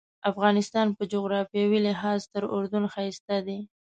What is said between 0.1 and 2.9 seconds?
افغانستان په جغرافیوي لحاظ تر اردن